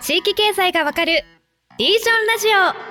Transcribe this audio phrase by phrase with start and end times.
[0.00, 1.24] 地域経済がわかる
[1.78, 2.90] リージョンラジオ。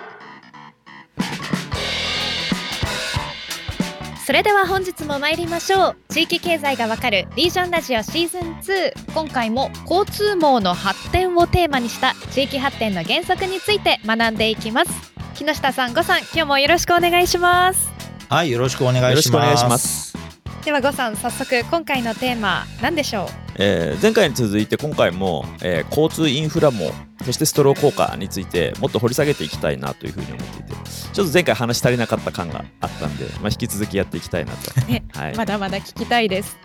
[4.26, 5.98] それでは本日も参りましょう。
[6.10, 14.92] 地域経済がわかるリージョンラジオシーズン2今回も交通網の発展をテーマにした地域発展の原則について学んでいきます。
[15.34, 17.90] 木下さん、ごさん、今日もよろしくお願いします。
[18.30, 19.12] はい、よろしくお願いします。
[19.12, 20.16] よろしくお願いします。
[20.64, 23.49] ではごさん、早速今回のテーマ何でしょう？
[23.62, 26.92] えー前回に続いて今回も、えー交通インフラ網
[27.26, 30.74] そしてストロー効果についてもっと掘り下げていきたいなというふうに思っていて
[31.14, 36.58] ちょっと前回話し足りなかった感があったんで、まあ、引き続きやっていきたいなと、 ねはい、まだまだ聞きたいです。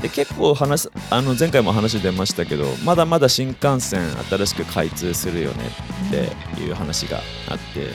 [0.00, 5.70] で結構話あの前回も話出ましたけどまだまだ新幹線新しく開通するよね
[6.08, 6.10] っ
[6.54, 7.86] ていう話があって、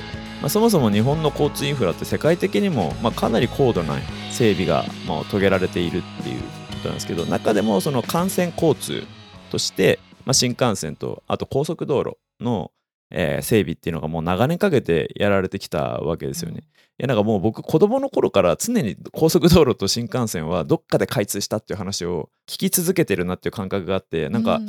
[0.41, 3.99] まあ、そもそも日本の交通インフラって世界的にも、まあ、かなり高度な
[4.31, 6.41] 整備が、まあ、遂げられているっていう
[6.81, 9.03] ことなんですけど中でもその幹線交通
[9.51, 12.71] として、まあ、新幹線とあと高速道路の、
[13.11, 16.61] えー整備っていうのがもう長年かけてやられてきたわけですよね。
[16.61, 16.63] い
[16.99, 24.67] やなんかもう僕子供の頃から常に高速道路と新幹線はどっかで開通したっていう話を聞き続けてるなっていう感覚があってなんか、うん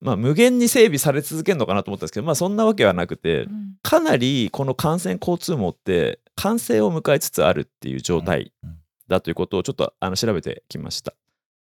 [0.00, 3.74] まあ無限に整備され続けるのかなと思ったんですけどまあそんなわけはなくてうん。
[3.82, 8.52] かなりこの幹線交通網って完成を迎えつつあるっていう状態
[9.08, 11.14] だということをちょっとあの調べてきました。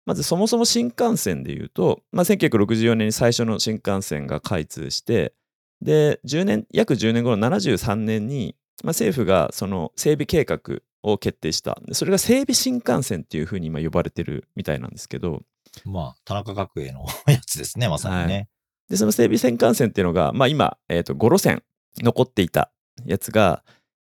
[0.05, 5.33] まずそもそも新幹線でいうと、まあ、1964年に最初の新幹線が開通して
[5.81, 11.77] で10年約10年後の73年に、まあ、政府がその整備計画を決定した。
[11.85, 15.41] でそれが整備新幹線っていうふうに今呼ばれてるみたいなんですけど。
[15.85, 18.47] まあ、田中角栄のやつですね、まさにね。
[18.89, 21.63] でその整備新幹線っていうのが、まあ、今、えー、と5路線
[22.01, 22.71] 残っていた
[23.05, 23.63] やつが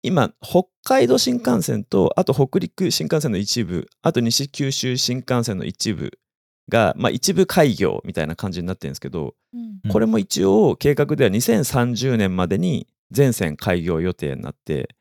[0.07, 6.21] 今北海道新幹線とあと北陸新幹線の一部あと西九州新幹線の一部
[6.69, 14.95] が、まあ、一部開業みたいな感じになってるんですけどうんうんこれも一応計画では2030年までに全線開業予定になって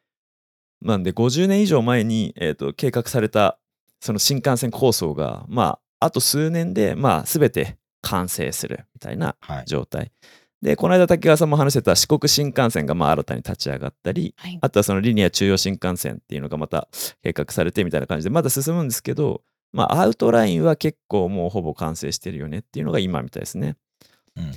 [0.82, 3.60] なんで50年以上前に、えー、と計画された
[4.00, 9.66] その新幹線構想がまああと数年でまあ全て完成するみたいなはい。
[10.66, 16.88] でこの間滝川さんも話してた四国新幹線がまあ新たに立ち上がったりはいあとはそのリニア中央新幹線っていうのがまた
[17.22, 23.76] 計画されてみたいな感じでまだ進むんですけどまあアウトラインは結構もうほぼ完成してるよねっていうのが今みたいですね。
[24.36, 24.52] うん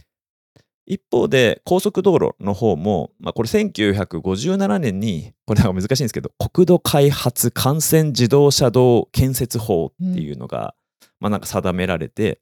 [0.91, 10.75] 一方で高速道路の方も、まあ、これ1957年にこれなんか難しいんですけど国土開発幹線自動車道建設法っていうのが、
[11.21, 12.41] まあなんか定められて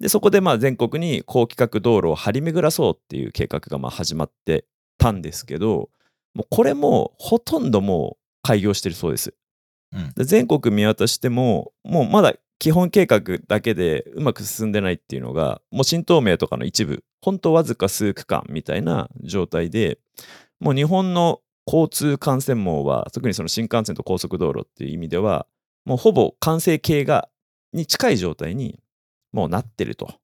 [0.00, 4.64] でそこでまあ全国に高規格道路を張り巡らそうっていう計画がまあ始まって
[4.98, 5.90] たんですけど
[6.34, 9.34] もうこれもほとんどもう開業してるそうです。
[9.92, 19.98] うんで全国見渡してももうまだ基本計画だけでうまく進んでないっていうのがもう新東名とかの一部本当わずか数区間みたいな状態で
[20.60, 25.46] もう日本の交通幹線網は特にその新幹線と高速道路っていう意味では
[25.84, 27.28] もうほぼ完成形が
[27.72, 28.80] に近い状態に
[29.38, 30.14] もうなってると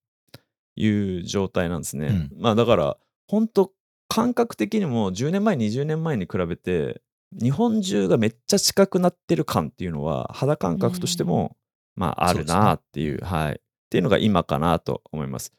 [0.75, 2.09] いう状態なんですね。
[2.09, 2.97] うんまあだから
[3.29, 3.71] 本当
[4.09, 7.01] 感覚的にも10年前20年前に比べて
[7.41, 11.57] 日本中がめっちゃ近くなってる感っていうのは肌感覚としても、
[11.95, 13.57] まああるなっていうはいっ
[13.89, 15.53] ていうのが今かなと思います。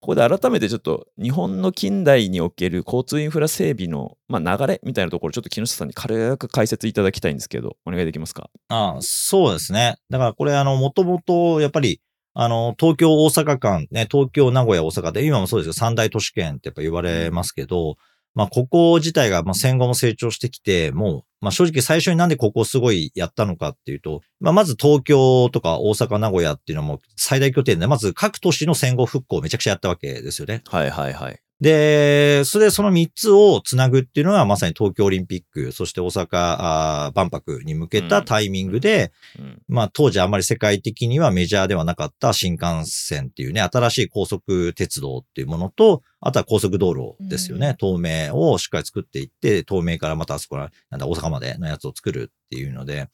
[0.00, 8.48] ここで改めてちょっと日本の近代における交通インフラ整備の、まあ、流れみたいなところちょっと木下さんに軽く解説いただきたいんですけどお願いできますか？
[8.68, 9.96] ああそうですね。
[10.08, 12.00] だからこれ、あの、もともと、やっぱり、
[12.40, 17.96] あの、東京、大阪間、ね、東京、名古屋、大阪で、今もそうですよ、三大都市圏ってやっぱ言われますけど、
[18.32, 30.62] まあ、ここ自体が、まあ、戦後も成長してきて、もう、まあ、正直最初になんでここすごいやったのかっていうと、まあ、まず東京とか大阪、名古屋っていうのも最大拠点で、まず各都市の戦後復興をめちゃくちゃやったわけですよね。
[30.68, 39.62] はいはいはいで、それでその3つをつなぐっていうのはまさに東京オリンピック、そして大阪万博に向けたタイミングで、うん。
[39.66, 47.76] まあ当時あまり世界的にはメジャーではなかった新幹線っていうね、新しい高速鉄道っていうものと、あとは高速道路ですよね。
[47.78, 53.08] 東名をしっかり作っていって、東名からまたあそこら、なんだ大阪までのやつを作るっていうので、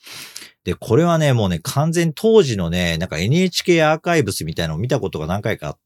[0.65, 5.84] で、これはね、もうね、完全に当時のね、なんか NHK アーカイブスみたいなのを見たことが何回かあって、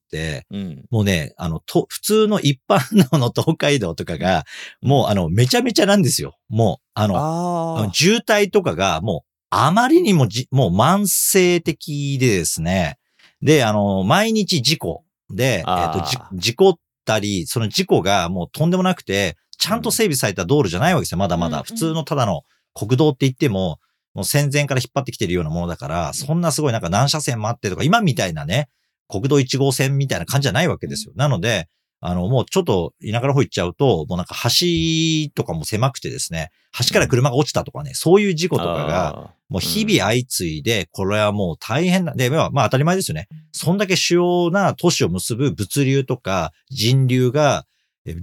[0.50, 2.78] うんもうね、あの、と、普通の一般
[3.10, 4.44] 道の東海道とかが、
[4.81, 6.37] もうあの、めちゃめちゃなんですよ。
[6.49, 12.99] もう、あの、あ渋滞とかがもう、あまりにもじ、もう慢性的でですね。
[13.43, 16.19] で、あの、毎日事故で、えっ、あーと、じ
[16.50, 21.19] 事故ったり、その事故がもうとんでもなくて、ちゃんと整備された道路じゃないわけですよ。
[21.19, 21.62] まだまだ。
[21.62, 22.43] 普通のただの
[22.75, 23.78] 国道って言っても、
[24.14, 28.69] もう戦前から引っ張ってきてるようなものだから、そんなすごいなんか何車線もあってとか、今みたいなね、
[29.08, 31.12] 国道1号線みたいな感じじゃないわけですよ。
[31.16, 31.69] なので、
[32.00, 43.26] あの、もうちょっと田舎の方行っちゃうと、もうなんか橋とかも狭くてですね、橋から車が落ちたとかね、そういう事故とかが、もう日々相次いで、これはもう大変な、で、まあまあ当たり前ですよね。
[43.52, 47.68] そんだけ主要な都市を結ぶ物流とか人流が、え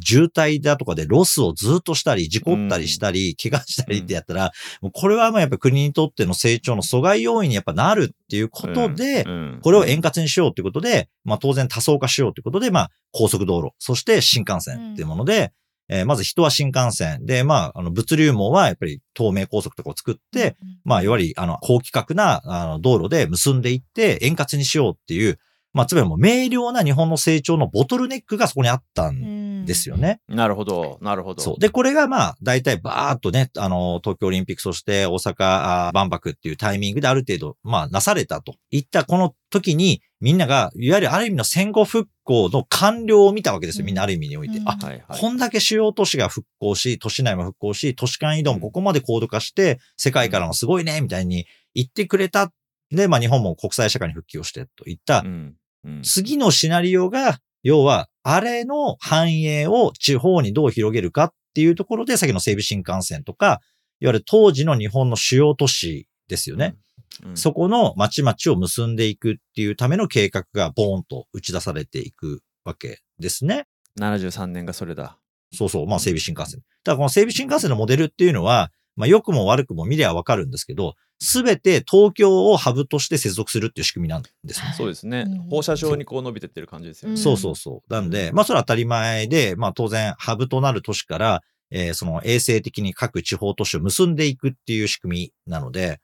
[0.04, 4.52] 渋滞だとかでロスをずっとしたり、事故ったりしたり、怪我したりってやったら、
[4.82, 9.60] もうこれはまあやっぱ国にとっての成長の阻害要因にやっぱなるっていうことで、うん。
[9.62, 15.54] これを円滑にしようということで、まあ当然多層化しようということで、まあ高速道路、そして新幹線っていうもので、
[15.88, 25.38] えーまず人は新幹線で、まあ、あの物流網はやっぱり東名高速とかを作って、まあ、いわゆる、あの、高規格な、あの、道路で結んでいって、円滑にしようっていう、
[25.74, 29.20] まあ、つまりもう明瞭な日本の成長のボトルネックがそこにあったん
[29.66, 30.20] ですよね。
[30.28, 31.42] なるほど、なるほど。
[31.42, 31.60] そう。
[31.60, 43.86] で、これがまあ、大体バーっとね、あの、東京オリンピック、そして大阪万博っていうタイミングである程度、まあ、なされたといったこの時に、みんなが、いわゆるある意味の戦後復興の完了を見たわけですよ。
[43.86, 44.58] みんなある意味において。
[44.58, 45.20] うんあ、はいはい。
[45.20, 52.52] こんだけ主要都市が復興し、都市内も復興し、都市間移動もここまで高度化して、世界からもすごいね、みたいに言ってくれた。
[52.92, 63.62] で、まあ日本も国際社会に復帰をしてといったう、んうん次のシナリオが、要は、あれの繁栄を地方にどう広げるかっていうところで、先の西武新幹線とか、
[64.00, 66.76] いわゆる当時の日本の主要都市ですよね。
[67.24, 73.68] うんそこの町々を結んでいくっていうための計画がボーンと打ち出されていくわけですね。
[73.98, 75.18] 73年がそれだ。
[75.54, 76.62] そうそう、まあ整備新幹線。
[76.84, 84.74] ただこの整備新幹線のモデルっていうのは、まあ良くも悪くも見りゃわかるんですけど、すべて東京をハブとして接続するっていう仕組みなんですね。
[84.78, 85.50] そうですねうん。
[85.50, 87.14] 放射状にこう伸びてってる感じですよね。
[87.14, 87.94] うんそうそうそう。
[87.94, 96.00] なんで、まあそれは当たり前で、まあ当然ハブとなる都市から、えーその衛生的に各地方都市を結んでいくっていう仕組みなので、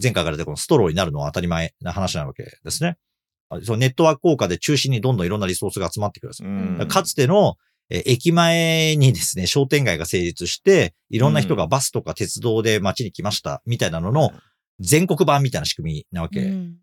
[0.00, 2.96] 前回からでこのストローになるのは当たり前な話なわけですね。
[3.50, 6.52] あそのネットワーク効果で中心にどんどんいろんなリソースが集まってくるんですよう
[6.84, 7.56] んかつての、
[7.90, 14.32] えー駅前にですね、商店街が成立して、いろんな人がバスとか鉄道で街に来ました、みたいなのの
[14.80, 16.40] 全国版みたいな仕組みなわけ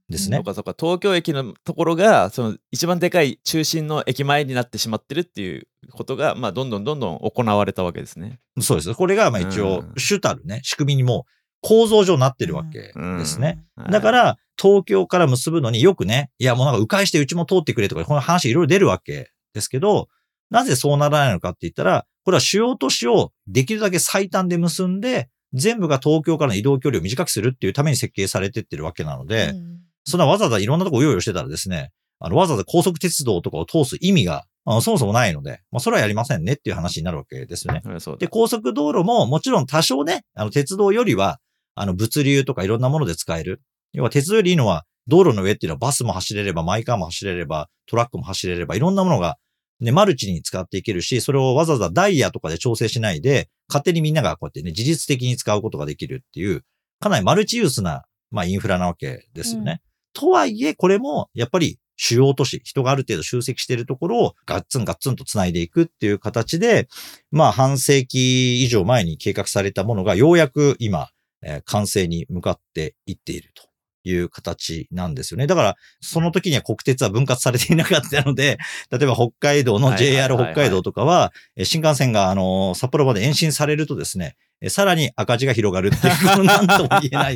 [0.10, 0.38] ですね。
[0.38, 0.44] そう。
[0.46, 0.74] かそうか。
[0.80, 8.40] 東京駅のところがその一番でかい中心の駅前になってしまってるっていうことが、まあ、どんどんどんどん行われたわけですね。
[8.62, 8.94] そうです。
[8.94, 11.26] これがまあ一応うん、主たるね、仕組みにも
[11.62, 13.64] 構造上なってるわけですね。
[13.76, 13.92] はい。
[13.92, 20.08] だから、東京から結ぶのによくね、いやもうなんか迂回してうちも通ってくれとか、この話いろいろ出るわけですけど、
[20.52, 29.54] なぜそうならないのかって言ったら、これは主要都市をできるだけ最短で結んで、全部が東京からの移動距離を短くするっていうために設計されてってるわけなので、
[30.06, 37.82] そんなわざわざいろんなとこを用意してたらですね、あの、わざわざ高速鉄道とかを通す意味が、あのそもそもないので、まあ、それはやりませんねっていう話になるわけですよね。
[38.18, 41.40] で、高速道路ももちろん多少ね、あの、鉄道よりは、
[41.74, 43.62] あの、物流とかいろんなもので使える。
[43.94, 49.38] 要は鉄道よりいいのは、道路の上っていうのはバスも走れれば、マイカーも走れれば、トラックも走れれば、いろんなものが、
[49.82, 56.64] ね、マルチに使っていけるし、それをわざわざダイヤとかで調整しないで、勝手にみんながこうやってね、自律的に使うことができるっていう、
[57.00, 59.82] かなりマルチユースな、まあ、インフラなわけですよね。
[60.14, 66.88] とはいえ、これも、やっぱり、主要都市、人がある程度集積しているところをガッツンガッツンと繋いでいくっていう形で、
[67.30, 71.10] まあ半世紀以上前に計画されたものがようやく今、
[71.44, 73.71] えー完成に向かっていっていると
[74.04, 75.48] いう形なんですよね。
[75.48, 78.58] だから、その時には国鉄は分割されていなかったので、
[78.92, 87.36] 例えば北海道の JR はい北海道とかは、えー新幹線があのー札幌まで延伸されるとですね、えーさらに赤字が広がるっていう、このなんとも言えない。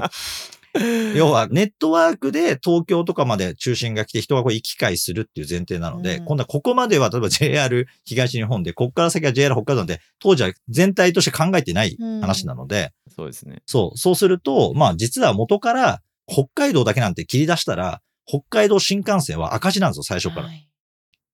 [1.16, 13.62] 要は、ネットワークで東京とかまで中心が来て人がこう行き来するっていう前提なので、うん今度はここまでは例えば JR 東日本で、ここから先は JR 北海道なんで、当時は全体として考えてない話なので、そうですね。
[13.66, 20.48] そう、そうすると、まあ実は元から北海道だけなんて切り出したら、北海道新幹線は赤字なんですよ、最初から。
[20.48, 20.68] はい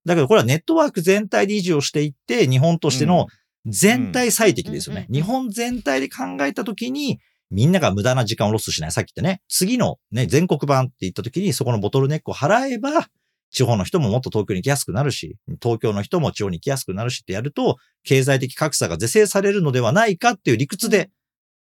[0.04, 3.28] だけどこれはネットワーク全体で維持をしていって、日本としての
[3.66, 5.06] 全体最適ですよね。
[5.08, 7.20] うんうんうん日本全体で考えたときに、
[7.50, 8.92] みんなが無駄な時間をロスしない。
[8.92, 13.08] さっき言ったね、次のね、全国版って言ったときに、そこのボトルネックを払えば、
[13.50, 21.10] 地方の人ももっと東京に行きやすくなるし、東京の人も地方に行きやすくなるしってやると、経済的格差が是正されるのではないかっていう理屈で、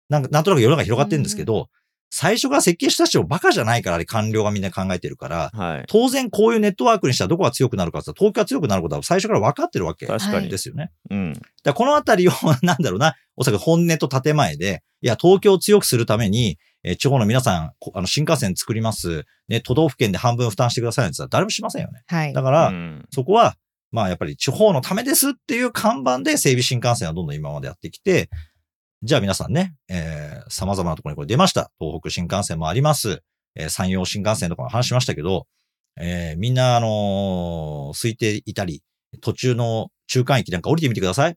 [0.10, 1.70] なんか、なんとなく世の中広がってるんですけど、
[2.10, 5.86] 最初から設計した人もバカじゃないから、あれ官僚がみんな考えてるから、はい。
[5.88, 10.50] 当然こういうネットワークにしたらどこが強くなるかって言ったら東京が強くなることは最初から分かってるわけ確かに。
[10.50, 10.92] ですよね。
[11.10, 11.34] うん。
[11.64, 12.32] だこのあたりを、
[12.64, 19.26] なんだろうな、おそらく本音と建前で、いや、東京を強くするために、えー地方の皆さん、こあの、新幹線作ります。
[19.48, 22.04] ね、都道府県で半分負担してくださいなんて言ったら誰もしませんよね。
[22.08, 23.56] はいだから、うんそこは、
[23.92, 28.30] まあやっぱり地方のためですっていう看板で整備新幹線はどんどん今までやってきて、
[29.02, 31.72] じゃあ皆さんね、えー、様々なところにこれ出ました。
[31.80, 33.24] 東北新幹線もあります。
[33.56, 35.48] えー、山陽新幹線とかも話しましたけど、
[35.98, 38.84] えー、みんなあのー空いていたり、
[39.22, 41.36] 途中の中間駅なんか降りてみてください。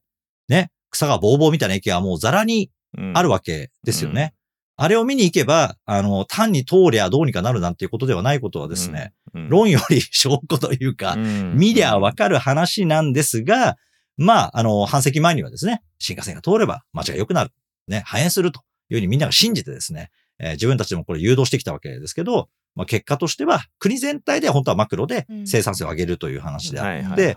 [0.49, 0.73] ね。
[0.91, 4.35] 草がぼうぼうみたいな駅がもうザラにうんあるわけですよね。
[4.77, 13.77] あれを見に行けば、あの、単に通りゃどうにかなるなんていうことではないことはですね、うん論より証拠というか、うん見りゃわかる話なんですが、
[14.17, 17.51] まあ、あの、半世紀前にはですね、新幹線が通れば街が良くなる。
[17.89, 27.37] ね、反映するというふうにみんなが信じてですね、えー自分たちでもこれ誘導してきたわけですけど、まあ、結果としては国全体で本当はマクロでうん生産性を上げるという話であはいって、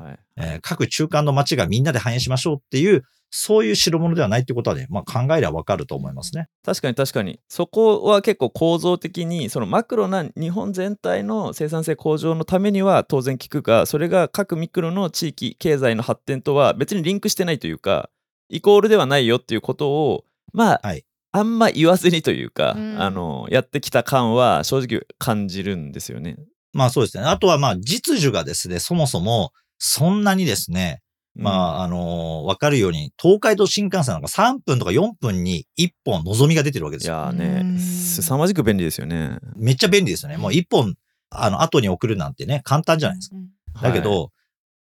[0.62, 3.04] 各中間の街がみんなで反映しましょうっていう、
[3.38, 6.48] そういう代物ではないってことはね、まあ、考えればわかると思いますね。
[6.64, 18.10] 確かに確かにそこは結構構造的にそのマクロな日本全体の生産性向上のためには当然効くがそれが各ミクロの地域経済の発展とは別にリンクしてないというか
[18.48, 20.24] イコールではないよっていうことを
[20.54, 21.04] まあ、はい
[21.36, 26.38] あんま言わずにというか、うんあのやってきた感は正直感じるんですよね。
[26.72, 27.26] まあそうですね。
[27.26, 31.02] あとはまあ実需がですね、そもそもそんなにですね、
[31.36, 37.16] まあ、あのーわかるように、東海道新幹線なんか3分とか4分に1本望みが出てるわけでいすよ。
[37.16, 39.40] やーうんね凄まじく便利ですよね。
[39.56, 40.38] めっちゃ便利ですよね。
[40.38, 40.96] もう1本、
[41.30, 43.36] あの、後に送るなんてね、簡単じゃないですか。
[43.82, 44.32] だけど、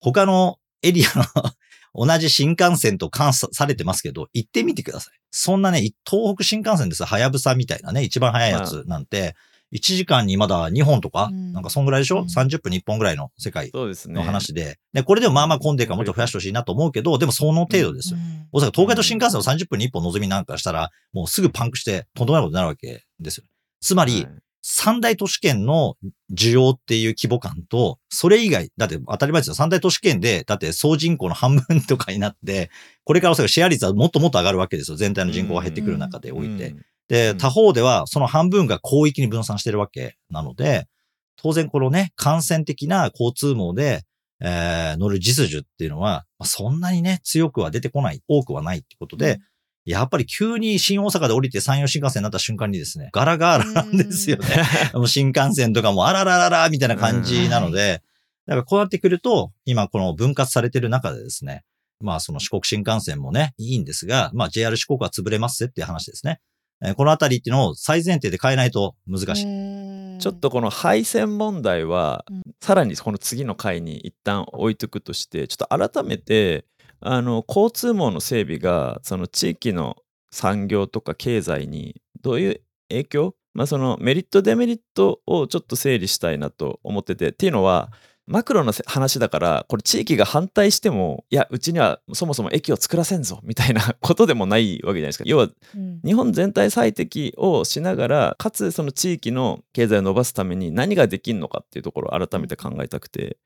[0.00, 1.26] 他のエリアの
[2.06, 5.14] 同じ新幹線と換算されてますけど、行ってみてください。
[5.30, 7.04] そんなね、東北新幹線です。
[7.04, 9.34] はやぶさみたいなね、一番早いやつなんて、
[9.74, 14.14] 1時間にまだ2本とか、うんなんかそんぐらいでしょ、うん ?30 分に1本ぐらいの世界そうですね。
[14.14, 14.78] の話で。
[14.92, 18.18] で、これでもまあまあ混んでるからもっと増やしてほしいなと思うけど、でもその程度ですよ。
[18.52, 23.44] 大阪、東海道新幹線を30分に1本望みなんかしたら、もうすぐパンクして、とんでもないことになるわけですよ。
[23.80, 25.98] つまり、はい三大都市圏の
[26.32, 29.54] 需要っていう規模感と、それ以外、だって当たり前ですよ。
[29.54, 32.70] 三大都市圏で、だって総人口の半分とかになって、
[33.04, 34.96] これからおそらくシェア率はもっともっと上がるわけですよ。
[34.96, 36.48] 全体の人口が減ってくる中でおいて。
[36.48, 40.88] うんで、うん他方ではその半分が広域に分散してるわけなので、
[41.36, 44.02] 当然このね、感染的な交通網で、
[44.40, 49.40] えー乗る実需っていうのは、まあそんなにね、強くは出てこない、多くはないってことで、
[49.84, 54.46] やっぱり急に新大阪で降りて山陽新幹線になった瞬間にですね、ガラガラなんですよね。
[54.94, 58.02] もう新幹線とかもあららららみたいな感じなので、
[58.46, 61.64] だからこうやってくると、今この分割されてる中でですね、
[62.00, 66.40] まあその四国新幹線もね、いいんですが、まあ JR 四国は潰れますぜっていう話ですね。
[66.82, 70.18] えーこのあたりっていうのを最前提で変えないと難しい。
[70.18, 72.42] ちょっとこの配線問題は、うん。
[72.60, 76.66] さらにこの次の回に一旦置いとくとしてちょっと改めて
[77.00, 79.96] あの交通網の整備がその地域の
[80.30, 87.92] 産業とか経済にどういう影響、まあ、そのメリットデメリットをちょっと整理したいなと思っててっていうのは
[88.26, 95.24] マクロの話だからこれ地域が反対してもいやうちにはそもそも駅を作らせんぞみたいな ことでもないわけじゃないですか。
[95.26, 96.00] 要はうん。
[96.04, 103.36] 日本全体最適をしながらかつその地域の経済を伸ばすために何ができるのかっていうところを改めて考えたくて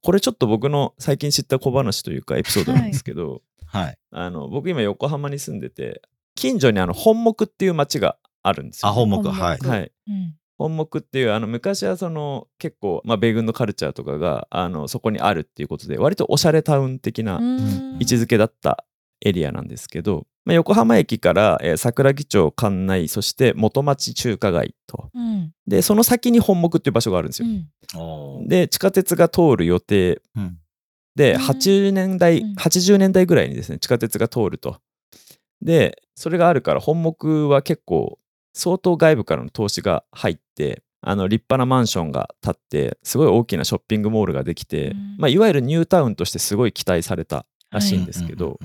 [0.00, 3.98] これちょっと僕の最近知った小話というかエピソードなんですけど、はい。
[4.10, 6.02] あの僕今横浜に住んでて
[6.34, 9.58] 近所にあの本木っていう町があるんですよ、あ、本目、本目はい。
[9.58, 9.92] はい。
[10.08, 10.34] うん
[10.68, 17.98] 本木っていうあの昔はその結構、まあ、米軍のカルチャーとかがあのそこにあるっていうことで割とおしゃれタウン的なうん。
[18.00, 18.84] 位置づけだった
[19.20, 25.10] エリアなんですけど、まあ、横浜駅から、えー桜木町館内そして元町中華街と。
[25.14, 25.52] うん。
[25.66, 28.48] でその先に本木っていう場所があるんですよ、うん。
[28.48, 30.22] で地下鉄が通る予定。
[30.34, 30.58] うん。
[31.14, 31.40] でうん。
[31.42, 32.54] 80年代、うん。
[32.54, 34.78] 80年代ぐらいにですね地下鉄が通ると。
[35.60, 38.18] でそれがあるから本木は結構
[38.54, 45.16] 相当外部からの投資が入ってあの立派なマンションが建ってすごい大きなショッピングモールができて、うん。
[45.18, 48.58] まあ、いわゆるニュータウンとしてすごい期待されたらしいんですけど、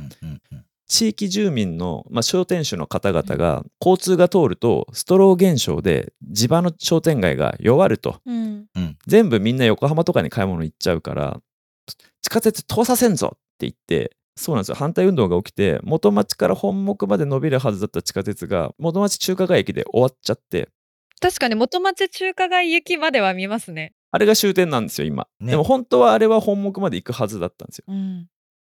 [0.88, 8.22] 地域住民の、まあ、商店主の方々が交通が通るとストロー現象で地場の商店街が弱ると。
[8.26, 8.68] うん。
[9.06, 11.42] 全部みんな横浜とかに買い物行っちゃうから
[12.22, 14.76] 地下鉄通させんぞって言ってそうなんですよ。
[14.76, 20.70] 反対運動が起きて元町から本木まで伸びるはずだった地下鉄が元町中華街駅で終わっちゃって。
[21.20, 23.92] 確かに元町中華街行きまでは見ますね。
[24.12, 25.52] あれが終点なんですよ今、ね。
[25.52, 27.86] でも本当はあれは本木まで行くはずだったんですよ。
[27.90, 28.28] うん。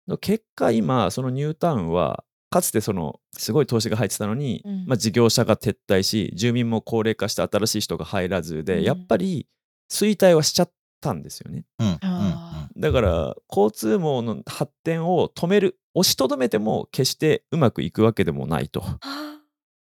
[0.07, 4.85] の結果今そのニュータウンはかつてそのすごい投資が入ってたのに、うん。
[4.87, 8.83] まあ、事業者が撤退し住民も高齢化して新しい人が入らずで、うん。
[8.83, 9.47] やっぱり
[9.91, 10.71] 衰退はしちゃっ
[11.01, 11.65] たんですよね。
[11.79, 11.97] うんうん。
[12.01, 12.36] あ
[12.77, 18.81] だから交通網の発展を止める押しとどめても決してうまくいくわけでもないと。
[18.81, 19.27] はあ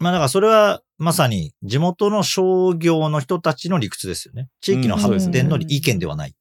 [0.00, 4.48] まあだからそれはまさに地元の商業の人たちの理屈ですよね。
[4.60, 6.34] 地域の発展の意見ではない。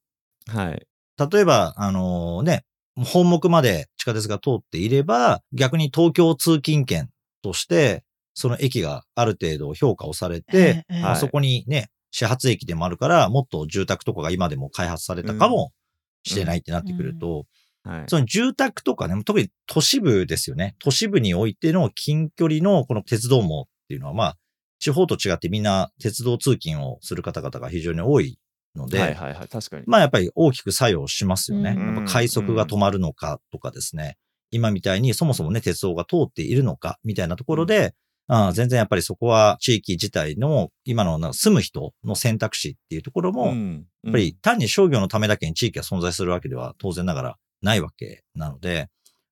[0.47, 0.87] はい。
[1.31, 2.65] 例えば、あのね、
[2.95, 7.09] 本目まで地下鉄が通っていれば、逆に東京通勤圏
[7.41, 8.03] として、
[8.33, 11.01] その駅がある程度評価をされて、ええ。
[11.01, 11.15] はい。
[11.17, 15.71] そこにね、始発駅でもあるから、もっと住宅とかが今でも開発されたかも
[16.27, 17.45] しれないってなってくると、
[17.83, 18.03] はい。
[18.07, 20.75] その住宅とかね、特に都市部ですよね。
[20.79, 24.37] 都市部においての近距離のこの鉄道網っていうのは、まあ、
[24.79, 28.37] 地方と違ってみんな鉄道通勤をする方々が非常に多い
[28.75, 29.47] ので、はいはいはい。
[29.47, 29.83] 確かに。
[29.87, 31.75] まあやっぱり大きく作用しますよね。
[31.77, 34.17] うんやっぱ快速が止まるのかとかですね。
[34.51, 37.95] 今みたいにそもそもね、鉄道が通っているのかみたいなところで、
[38.27, 48.89] ああ全然やっぱりそこは地域自体の今の住む人の選択肢っていうところも、んやっぱり単に商業のためだけに地域が存在するわけでは当然ながらないわけなので、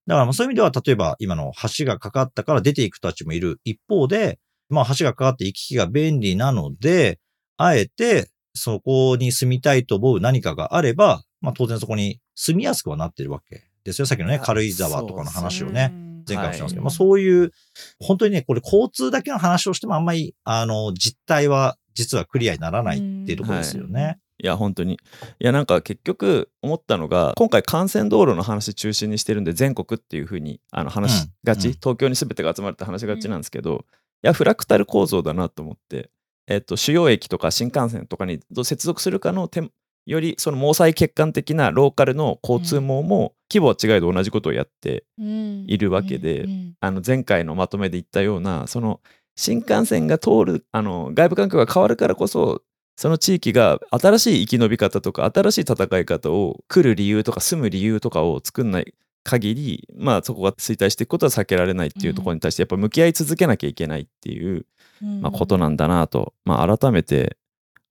[0.07, 7.19] だからまあそういう意味では例えば今の橋がかかったから出ていく人たちもいる一方で、まあ橋がかかって行き来が便利なので、
[7.57, 14.05] あえてそこに住みたいと思う何かがあれば、まあ当然そこに住みやすくはなってるわけですよ。
[14.05, 16.83] さっきのね、あ軽井沢とかの話をね、うん前回もしたんですけど、はい。
[16.85, 17.51] まあそういう、
[17.99, 24.19] 本当にね、これ交通だけの話をしてもあんまり、あの、実態は実はクリアにならないっていうところですよね。
[24.37, 24.45] い。
[24.45, 24.93] や、本当に。
[24.93, 24.97] い
[25.39, 31.73] や、なんか結局思ったのが、今回幹線道路の話中心にしてるんで、全国っていうふうにあの話しがち、うん。
[31.73, 33.85] 東京に全てが集まるって話しがちなんですけど、
[34.23, 36.09] いや、フラクタル構造だなと思って、
[36.47, 39.71] えっと、主要駅とか新幹線とかにどう接続するかの点
[40.05, 46.73] よりその毛細血管的なローカルの交通網も規模は違いど同じことをやっているわけでうんうん。
[46.79, 49.01] あの前回のまとめで言ったようなその
[49.35, 52.61] 新幹線が通るあの外部環境が変わるからこそ
[52.95, 64.65] その地域が新しい生き延び方とか新しい戦い方を来る理由とか住む理由とかを作んない限りまあそこが衰退していくことは避けられないっていうところに対してやっぱ向き合い続けなきゃいけないっていう、
[65.01, 65.21] うん。
[65.21, 67.37] まあ、ことなんだなと、まあ、改めて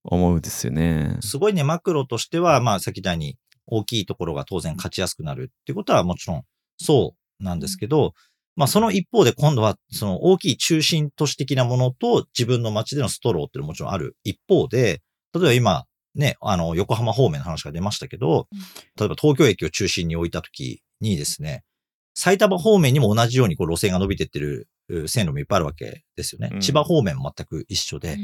[0.04, 1.16] 思うんですよね。
[1.20, 6.42] すごいね、マクロとしては、まあ、さっき言ったように、大きいところが当然勝ちやすくなるっていうことはもちろん
[6.76, 8.14] そうなんですけど、
[8.56, 15.02] まあ、その一方で今度は、その大きい中心都市的なものと自分の街でのストローっていうのももちろんある一方で、
[15.35, 18.59] 例えば今、ね、あの、横浜方面の話が出ましたけどうん、
[18.97, 21.64] 例えば東京駅を中心に置いたときにですね、
[22.14, 26.50] 埼玉方面にも同じようにこう路線が伸びてってるう線路もいっぱいあるわけですよね。
[26.53, 26.61] うん。
[26.61, 28.14] 千葉方面も全く一緒で、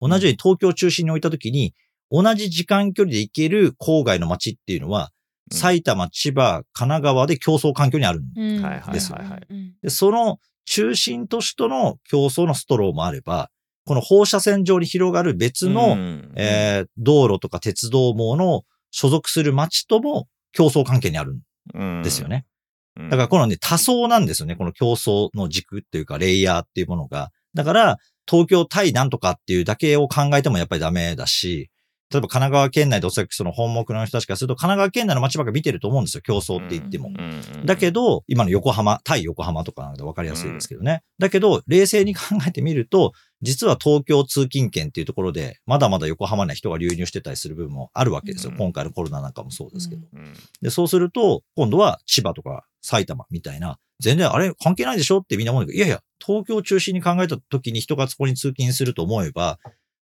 [0.00, 0.10] うん。
[0.10, 1.74] 同じように東京を中心に置いたときに、
[2.10, 5.08] 同じ時間距離で行ける郊外の街っていうのは、うん
[5.50, 9.46] 埼玉、千葉、神奈川で競争環境にあるんうんはいはいですはいはい。
[9.48, 13.48] うんで、その中心都市との競争のストローもあれば、
[13.86, 21.38] この放射線上に広がる別の、うんえー道路とか鉄道網の所属する街とも競争関係にある
[21.78, 22.44] んですよね。
[22.44, 24.56] うんだからこのね、多層なんですよね。
[24.56, 27.30] この競争の軸っていうか、レイヤーっていうものが。
[27.54, 27.96] だから、
[28.28, 31.70] 東京対なんとかっていうだけを考えてもやっぱりダメだし、
[32.10, 36.22] 例えば神奈川県内でおそらくその本目の人たちからすると、神奈川県内の街ばっか見てると思うんですよ。
[36.22, 37.08] 競争って言っても。
[37.08, 41.02] うんだけど、今の横浜、対横浜とかなんで分かりやすいですけどね。
[41.18, 48.52] だけど、冷静に考えてみると、実は東京通勤圏っていうところで、まだまだ横浜には人が流入してたりする部分もあるわけですよ。
[48.52, 50.06] うん今回のコロナなんかもそうですけど。
[50.12, 59.58] うんで、そうすると、今度は千葉とか埼玉みたいな、全然あれ関係ないでしょってみんな思うんだけど、いやいや、東京を中心に考えた時に人がそこに通勤すると思えば、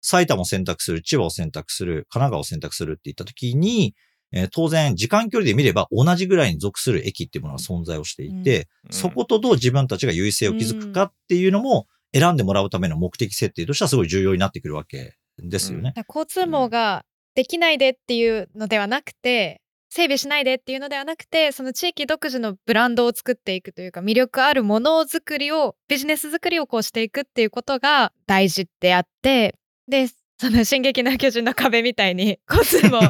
[0.06, 3.94] 埼玉を選択する、千葉を選択する、神奈川を選択するって言った時に、
[4.32, 8.92] えー当然時間距離で見れば同じぐらいに属する駅っていうものが存在をしていて、うん。
[8.92, 15.92] そことどう自分たちが優位性を築くかっていうのも選んでもらうための目的設定としてはすごい重要になってくるわけですよね。
[15.94, 29.54] だから交通網ができないでっていうのではなくて整備しないでっていうのではなくてその地域独自のブランドを作っていくというか魅力あるものづくりをビジネス作りをこうしていくっていうことが大事であって
[29.88, 33.00] でその「進撃の巨人」の壁みたいに交通網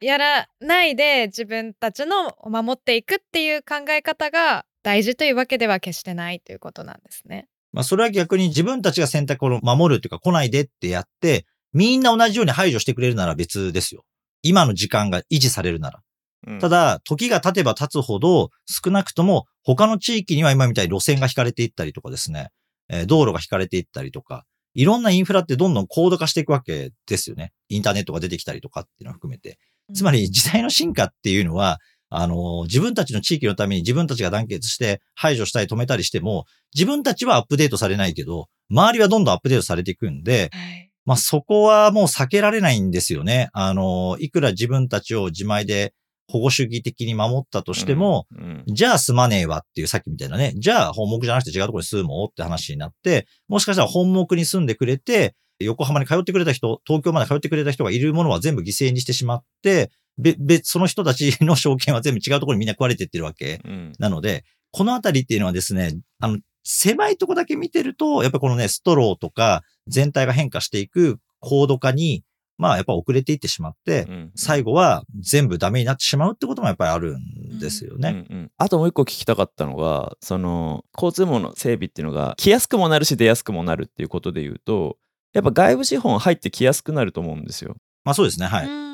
[0.00, 7.48] やらないで自分たちのを守っていくっていう考え方が大事というわけでは決してないということなんですね。
[7.72, 14.04] まあそれは逆に自分たちが選択を守るっていうか来ないでってやって、みんな同じように排除してくれるなら別ですよ。
[14.42, 16.00] 今の時間が維持されるなら。
[16.46, 22.48] うんただ、時が経てば経つほど、少なくとも他の地域には今みたいに路線が引かれていったりとかですね、
[22.88, 27.52] えー道路が引かれていったりとか、いろんなインフラってどんどん高度化していくわけですよね。
[27.68, 29.58] インターネットが出てきたりとかっていうのを含めて。
[29.94, 31.78] つまり時代の進化っていうのは、
[32.08, 43.48] あの、自分たちの地域のために自分たちが団結して排除したり止めたりしても、自分たちはアップデートされないけど、周りはどんどんアップデートされていくんで、はいまあそこはもう避けられないんですよね。
[43.52, 45.94] あの、いくら自分たちを自前で
[46.30, 63.60] 保護主義的に守ったとしても、うんじゃあ住まねえわっていうさっきみたいなね、じゃあ本目じゃなくて違うところに住もうって話になって、もしかしたら本目に住んでくれて、横浜に通ってくれた人、東京まで通ってくれた人がいるものは全部犠牲にしてしまって、べ、べ、その人たちの証券は全部違うところにみんな食われてってるわけ。
[63.64, 63.92] うん。
[63.98, 72.22] なので、このあたりっていうのはですね、あの、狭いとこだけ見てると、やっぱこのね、ストローとか全体が変化していく高度化に、
[72.60, 78.26] まあやっぱ遅れていってしまって、うん最後は全部ダメになってしまうってこともやっぱりあるんですよね。
[78.30, 84.98] うんうんあともう一個聞きたかったのがその交通網の整備っていうのが来やすくもなるし出やすくもなるっていうことで言うと
[85.32, 87.76] やっぱ外部資本入ってきやすくなると思うんですよ。
[88.04, 88.46] まあそうですね。
[88.46, 88.89] はい。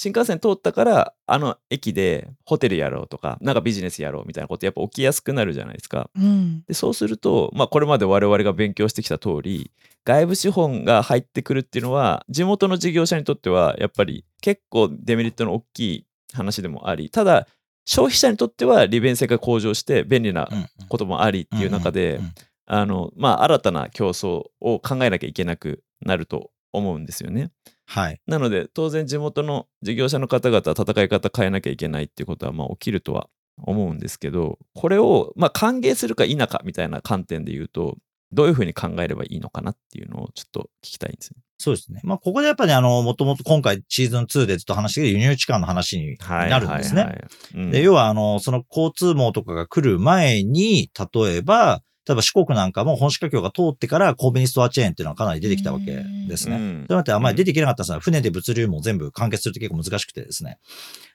[0.00, 6.08] うん新幹線通ったからあの駅でホテルやろうとかなんかビジネスやろうみたいなことやっぱ起きやすくなるじゃないですか。
[6.16, 9.70] うんでそうすると、まあ、これまで我々が勉強してきた通り
[10.06, 17.46] 外部資本が入ってくるっていうのは地元の事業者にとってはやっぱり結構デメリットの大きい話でもありただ
[17.84, 22.20] 消費者にとっては利便性が向上して便利なうんこともありっていう中で、
[22.66, 27.50] あのまあ、新たな競争を考えなきゃいけなくなると思うんですよね。
[27.90, 28.20] はい。
[28.28, 37.98] なので当然地元の事業者の方々は戦い方変えなきゃいけないっていうことはまあ起きるとは思うんですけどこれをまあ歓迎するか否かみたいな観点で言うと
[38.32, 41.42] どういうふうに考えればいいのかなっていうのをちょっと聞きたいんですね。
[41.58, 42.00] そうですね。
[42.04, 47.02] まあここでやっぱりあの、もともと今回シーズン2でずっと話してる輸入地間の話になるんですね。
[47.02, 56.56] はいはいはいうんで、要は、あの、その交通網とかが来る前に、例えば、例えば四国なんかも本歯科橋が通ってからコンビニストアチェーンっていうのはかなり出てきたわけですね。
[56.56, 60.58] うんそうなってあんまり出てきなかったんですが、船で物流も全部完結するって結構難しくてですね。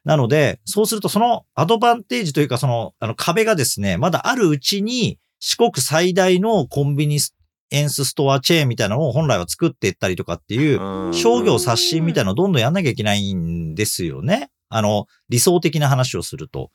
[0.05, 7.19] なので、そうするとそのアドバンテージというかその、あの壁がですね、まだあるうちに四国最大のコンビニ
[7.71, 14.49] エンスストアチェーンみたいなのを本来は作っていったりとかっていう、うん商業刷新みたいなのをどんどんやんなきゃいけないんですよね。
[14.69, 16.71] あの、理想的な話をすると。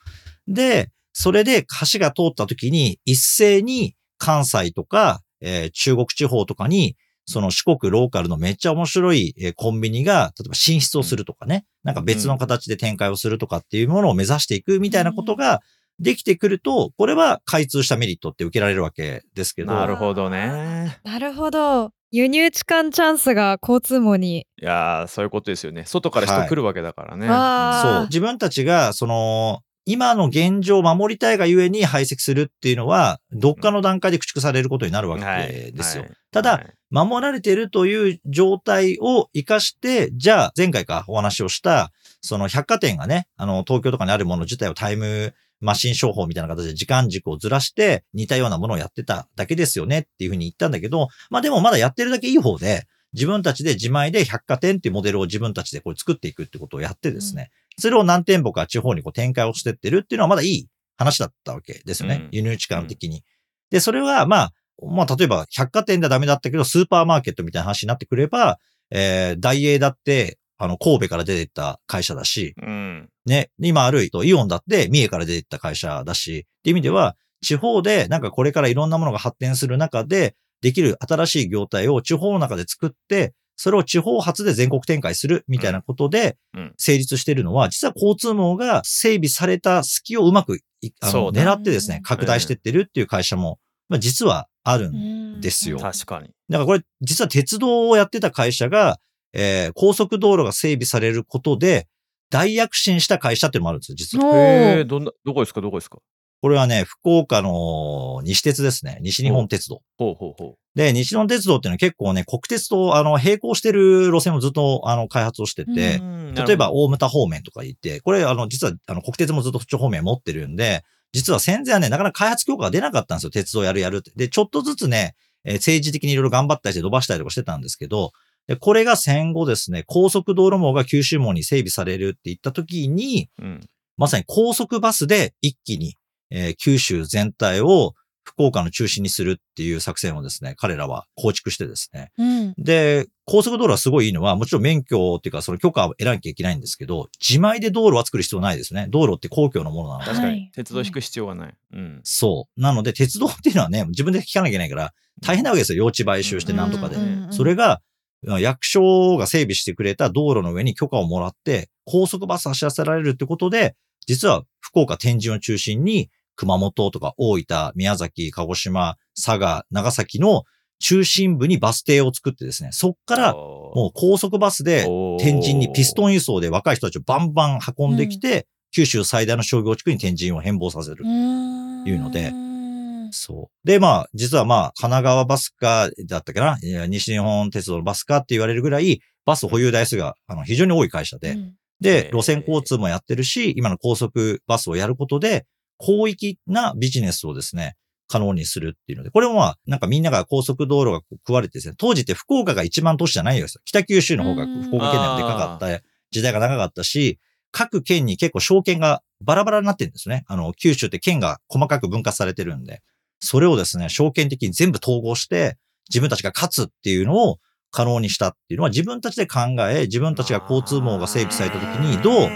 [0.46, 15.60] で、それで橋が通った時に一斉に関西とか、えー中国地方とかに、その四国ローカルのめっちゃ面白いえーコンビニが、例えば進出をするとかね、なんか別の形で展開をするとかっていうものを目指していくみたいなことが
[15.98, 19.72] できてくると、これは開通したメリットって受けられるわけですけど。
[19.74, 20.98] なるほどね。
[21.04, 25.84] なるほど輸入地間チャンスが交通網にいやーそういうことですよね。
[25.86, 27.28] 外から人来るわけだからね。
[27.30, 28.06] あーそう。
[28.06, 36.04] 自分たちが、その、今の現状を守りたいがゆえに排斥するっていうのは、どっかの段階で駆逐されることになるわけですよ。
[36.04, 36.12] はい。
[36.30, 36.74] ただはい。
[36.90, 62.16] 守られているという状態を活かして、じゃあ前回かお話をした、その百貨店がね、あの、東京とかにあるもの自体をタイムマシン商法みたいな形で時間軸をずらして似たようなものをやってただけですよねっていうふうに言ったんだけど、まあでもまだやってるだけいい方で、自分たちで自前で百貨店っていうモデルを自分たちでこれ作っていくってことをやってですね、それを何店舗か地方にこう展開をしてってるっていうのはまだいい話だったわけですよね。
[62.16, 63.24] うん輸入地間的に。
[63.70, 68.58] で、それはまあ、まあ例えば百貨店ではダメだったけど、スーパーマーケットみたいな話になってくれば、
[68.90, 86.38] えー、大英だって、あの、神戸から出てった会社だし、うんね、今あるとイオンだって三重から出てった会社だし、っていう意味では、地方でなんかこれからいろんなものが発展する中で、できる新しい業態を地方の中で作って、それを地方発で全国展開するみたいなことで
[86.78, 93.58] 成立しているのは、実は交通網が整備された隙をうまくいあのそうだ狙ってですね、拡大していってるっていう会社も、
[93.90, 95.78] まあ、実はあるんですよ。
[95.78, 96.28] 確かに。
[96.48, 98.98] だからこれ、実は鉄道をやってた会社が、
[99.34, 101.86] えー高速道路が整備されることで、
[102.30, 104.24] 大躍進した会社っていうのもあるんですよ、実は。
[104.24, 105.98] おーどんなどこですかどこですか？
[106.42, 108.98] これはね、福岡の西鉄ですね。
[109.02, 109.82] 西日本鉄道。
[109.98, 115.74] ほうほうほで、西日本鉄道っていうのは結構ね、国鉄とあの並行してる路線をずっとあの開発をしてう。
[115.74, 123.30] て、うん例えば、大牟田方面とか行って、これあの実はあの国鉄もずっとそっち方面持ってるんで、実は戦前はね、なかなか開発強化が出なかったんですよ。
[123.30, 124.12] 鉄道やるやるって。
[124.16, 128.12] で、ちょっとずつね、えー政治的にいろいろ頑張ったりして伸ばしたりとかしてたんですけど、
[128.46, 133.60] でこれが戦後ですね、高速道路網が九州網に整備されるって言った時に、うん
[133.96, 135.94] まさに高速バスで一気に、
[136.30, 142.12] えー九州全体を福岡の中心にするっていう作戦をですね、彼らは構築してですね。
[142.18, 148.86] うんで、高速道路はすごいいいのは、もちろん免許っていうかその許可を得なきゃいけないんですけど、自前で道路は作る必要ないですね。
[148.90, 150.06] 道路って公共のものなので。
[150.06, 151.54] 確かに、はい鉄道引く必要がない。
[151.72, 152.00] うん。
[152.02, 152.60] そう。
[152.60, 155.84] なので、鉄道っていうのはね、自分で引かなきゃいけないから、大変なわけですよ。
[155.84, 156.96] 用地買収してなんとかで。
[156.96, 157.80] うんうんそれが、
[158.22, 170.44] 役所が整備してくれた道路の上に許可をもらって、高速バス走らせられるってことで、実は福岡、天神を中心に、熊本とか大分、宮崎、鹿児島、佐賀、長崎の
[170.78, 174.86] 中心部にバス停を作ってですね、そっからももう高速バスで
[175.20, 181.04] 天神にピストン輸送で若い人たちをバンバン運んできて、九州最大の商業地区に天神を変貌させる。
[181.04, 183.12] いうのでうん。
[183.12, 183.66] そう。
[183.66, 191.54] で、まあ、実はまあ、神奈川バスか、だったかな西日本鉄道のバスかって言われるぐらい、バス保有台数があの非常に多い会社で、うん。
[191.80, 195.46] で、路線交通もやってるし、今の高速バスをやることで、
[195.80, 203.46] 広域なビジネスをですね、可能にするっていうので、これもまあ、なんかみんなが高速道路が食われてですね、当時って福岡が一番都市じゃないよ。
[203.64, 207.18] 北九州の方がうん福岡県内もでかかった時代が長かったし、
[207.52, 210.24] 各県に結構証券がバラバラになってるんですね。
[210.26, 212.82] あの、九州って県が細かく分割されてるんで、
[213.20, 215.56] それをですね、証券的に全部統合して、
[215.88, 217.38] 自分たちが勝つっていうのを
[217.70, 219.40] 可能にしたっていうのは自分たちで考
[219.70, 222.28] え、自分たちが交通網が整備された時にどう、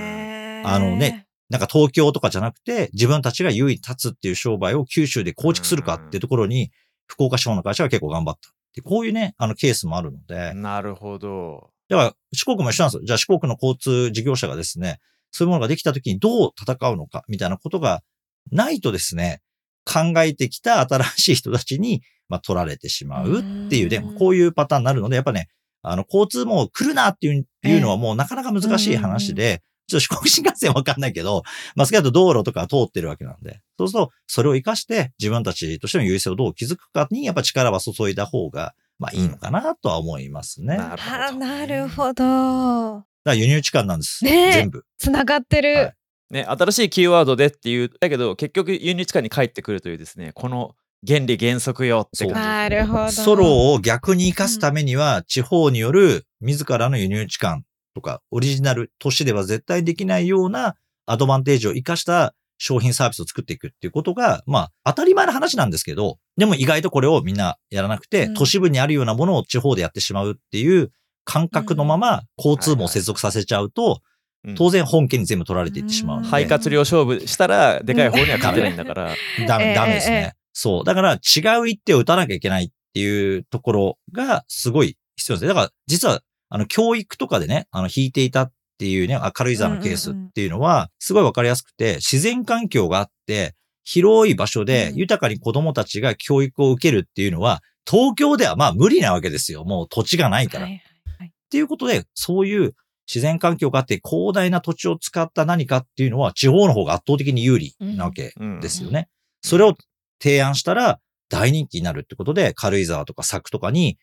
[0.67, 6.71] あのね、なんか東京とかじゃなくて、自分たちが優位に立つっていう商売を九州で構築するかっていうところに、
[7.07, 8.81] 福岡地方の会社が結構頑張ったって。
[8.81, 11.71] こういうね、あのケースもあるので、なるほど。
[11.89, 13.03] だから四国も一緒なんですよ。
[13.05, 18.03] じゃあ四国の交通事業者がですね、そういうものができた時にどう戦うのかみたいなことが
[18.51, 19.43] ないとですね、
[19.85, 25.49] 考えてきた新しい人たちに、まあ、取られてしまうっていうねうん、こういうパターンになるので、やっぱね、
[25.83, 31.43] あの、交通も来るなっていういうのはもうなかなか難しい話で、ちょっと四国新幹線わかんないけど、
[31.77, 40.77] まあ、少なくとも道路とか通ってるわけなんで、そうすると、それを活かして自分たちとしての優位性をどう築くかに、やっぱ力は注いだ方が、まあいいのかなとは思いますね。
[40.77, 42.25] だかなるほど。
[42.25, 43.05] あなるほど。
[43.25, 44.25] ら輸入地間なんです。
[44.25, 44.85] ねえ全部。
[44.99, 45.75] つながってる。
[45.77, 45.95] はい
[46.31, 50.75] ね、新しいキーワードでっていう、だけど結局輸入地下に帰ってくるというですね、この
[51.07, 53.11] 原理原則よって感じですねなるほど。
[53.13, 60.77] ソロを逆に活かすためには、地方による自らの輸入地間とか、オリジナル都市では絶対できないような
[61.07, 70.91] アドバンテージを活かした商品サービスを作っていくっていうことが、まあ、当たり前の話なんですけど、でも意外とこれをみんなやらなくて、うん都市部にあるようなものを地方でやってしまうっていう
[71.25, 74.01] 感覚のまま、交通網を接続させちゃうと、
[74.47, 76.23] うん当然本家に全部取られていってしまう。
[76.23, 79.15] 肺活量勝負したらでかい方には勝てないんだから。
[79.49, 80.35] ダメ、ええダメですええね。
[80.53, 80.85] そう。
[80.85, 81.17] だから違
[81.61, 85.49] う一手を打たなきゃいけないっていうところがすごい必要ですね。
[85.49, 93.55] だから実は、あの、教育とかでね、あの、引いていたっていうね、軽井沢のケースっていうのは、すごいわかりやすくて、自然環境があって、
[93.85, 99.65] 広い場所でうん豊かに子供たちが教育を受けるっていうのは、東京ではまあ無理なわけですよ。
[99.65, 100.65] もう土地がないから。
[100.65, 100.83] はいはい
[101.27, 102.75] っていうことで、そういう
[103.07, 109.09] 自然環境があって広大な土地を使った何かっていうのは、地方の方が圧倒的に有利なわけうんですよね。
[109.41, 109.77] それを
[110.21, 113.99] 提案したら大人気になるってことで、軽井沢とか佐久とかに、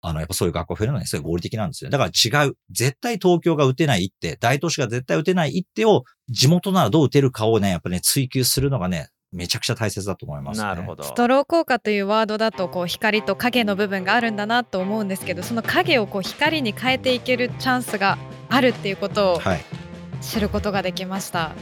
[0.00, 1.90] あの、やっぱそういう学校が増えるのはね、それ合理的なんですよ。
[1.90, 2.56] だから違う。
[2.70, 10.66] 絶対東京が打てない一手、大都市が絶対打てない一手を、地元ならどう打てるかをね、やっぱね、追求するのがね、めちゃくちゃ大切だと思います、ね。
[10.66, 11.02] なるほど。
[11.02, 18.16] ストロー効果というワードだとこう光と影の部分があるんだなと思うんですけどその影をこう光に変えていけるチャンスが
[18.48, 19.60] あるっていうことをはい。
[20.20, 21.52] 知ることができました。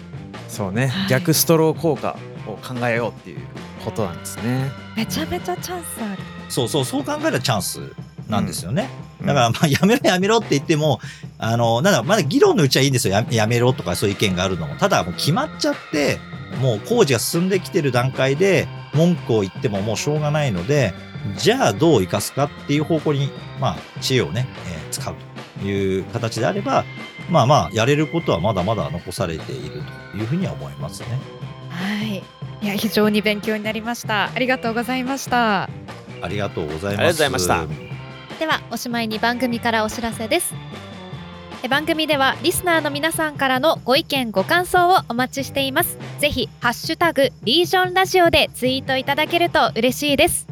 [0.49, 3.41] そうね、はい逆ストロー効果を考えようっていう
[3.85, 4.71] ことなんですね。
[4.97, 6.23] めちゃめちゃチャンスある。
[6.49, 7.81] そうそう、そう考えたらチャンス
[8.29, 8.89] なんですよね。
[9.01, 11.01] うんだから、まあ、 やめろやめろって言っても、
[11.39, 13.15] あの、なんだ、まだ議論のうちはいいんですよ。
[13.15, 14.77] ややめろとかそういう意見があるのも。
[14.77, 16.19] ただ、もう決まっちゃって、
[16.61, 20.95] もう工事が進んできてる段階で、文句を言ってももうしょうがないので、
[21.39, 25.15] じゃあどう生かすかっていう方向に、まあ、知恵をね、えー使う
[25.61, 26.85] という形であれば、
[27.29, 31.09] まあまあ、やれることはまだまだ残されているというふうには思いますね。
[31.71, 32.23] はい。
[32.63, 34.31] いや非常に勉強になりました。
[34.35, 35.69] ありがとうございました。
[36.23, 36.97] ありがとうございます。
[36.97, 37.47] ありがとうございまし
[37.91, 37.96] た
[38.39, 40.55] ではおしまいに番組からお知らせです。
[41.63, 45.97] え番組ではリスナーの皆さんからのご意見ご感想をお待ちしています。
[46.19, 50.47] ぜひハッシュタグリージョンラジオでツイートいただけると嬉しいです。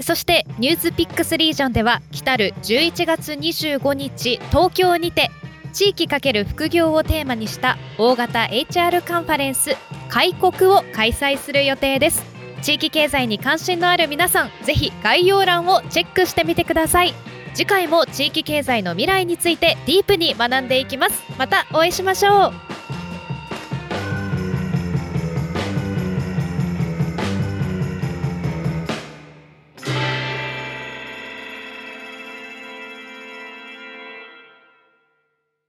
[0.00, 5.30] そしてニュースピックスリージョンでは来たる11月25日東京にて
[5.72, 9.76] 地域×副業をテーマにした大型 HR カンファレンス
[10.08, 12.31] 開国を開催する予定です。
[12.62, 17.14] 地域経済に関心のある皆さんぜひ概要欄をチェックしてみてください。
[17.54, 21.22] 次回も地域経済の未来についてディープに学んでいきます。
[21.38, 22.71] またお会いしましょう。